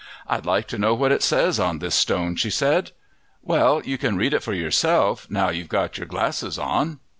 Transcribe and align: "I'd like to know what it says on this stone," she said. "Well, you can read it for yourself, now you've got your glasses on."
"I'd 0.25 0.47
like 0.47 0.67
to 0.69 0.79
know 0.79 0.95
what 0.95 1.11
it 1.11 1.21
says 1.21 1.59
on 1.59 1.77
this 1.77 1.93
stone," 1.93 2.35
she 2.35 2.49
said. 2.49 2.89
"Well, 3.43 3.83
you 3.85 3.99
can 3.99 4.17
read 4.17 4.33
it 4.33 4.41
for 4.41 4.53
yourself, 4.55 5.29
now 5.29 5.49
you've 5.49 5.69
got 5.69 5.99
your 5.99 6.07
glasses 6.07 6.57
on." 6.57 6.99